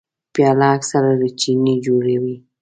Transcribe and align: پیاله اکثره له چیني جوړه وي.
پیاله 0.33 0.67
اکثره 0.75 1.11
له 1.19 1.27
چیني 1.39 1.75
جوړه 1.85 2.15
وي. 2.23 2.35